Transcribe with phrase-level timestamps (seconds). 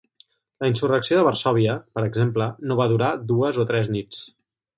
[0.63, 4.25] La insurrecció de Varsòvia, per exemple, no va durar dues o tres nits.